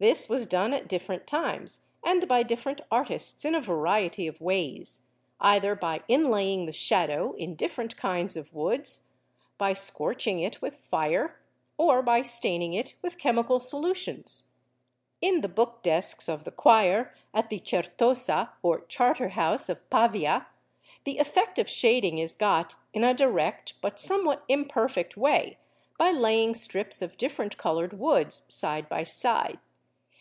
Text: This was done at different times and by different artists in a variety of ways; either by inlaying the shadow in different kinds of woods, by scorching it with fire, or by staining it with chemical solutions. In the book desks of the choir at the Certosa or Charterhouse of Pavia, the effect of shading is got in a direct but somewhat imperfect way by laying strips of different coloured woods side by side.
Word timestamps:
This 0.00 0.28
was 0.28 0.46
done 0.46 0.72
at 0.74 0.86
different 0.86 1.26
times 1.26 1.88
and 2.04 2.28
by 2.28 2.44
different 2.44 2.80
artists 2.88 3.44
in 3.44 3.52
a 3.56 3.60
variety 3.60 4.28
of 4.28 4.40
ways; 4.40 5.08
either 5.40 5.74
by 5.74 6.02
inlaying 6.08 6.66
the 6.66 6.72
shadow 6.72 7.32
in 7.32 7.56
different 7.56 7.96
kinds 7.96 8.36
of 8.36 8.54
woods, 8.54 9.08
by 9.58 9.72
scorching 9.72 10.38
it 10.38 10.62
with 10.62 10.76
fire, 10.76 11.40
or 11.76 12.00
by 12.00 12.22
staining 12.22 12.74
it 12.74 12.94
with 13.02 13.18
chemical 13.18 13.58
solutions. 13.58 14.44
In 15.20 15.40
the 15.40 15.48
book 15.48 15.82
desks 15.82 16.28
of 16.28 16.44
the 16.44 16.52
choir 16.52 17.12
at 17.34 17.50
the 17.50 17.58
Certosa 17.58 18.50
or 18.62 18.82
Charterhouse 18.82 19.68
of 19.68 19.90
Pavia, 19.90 20.46
the 21.02 21.18
effect 21.18 21.58
of 21.58 21.68
shading 21.68 22.18
is 22.18 22.36
got 22.36 22.76
in 22.92 23.02
a 23.02 23.14
direct 23.14 23.74
but 23.80 23.98
somewhat 23.98 24.44
imperfect 24.48 25.16
way 25.16 25.58
by 25.98 26.12
laying 26.12 26.54
strips 26.54 27.02
of 27.02 27.16
different 27.18 27.56
coloured 27.58 27.94
woods 27.98 28.44
side 28.46 28.88
by 28.88 29.02
side. 29.02 29.58